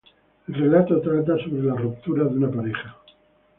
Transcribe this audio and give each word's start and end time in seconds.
El 0.47 0.55
relato 0.55 0.99
trata 0.99 1.37
sobre 1.43 1.61
la 1.61 1.75
ruptura 1.75 2.23
de 2.23 2.33
una 2.35 2.49
pareja. 2.49 2.97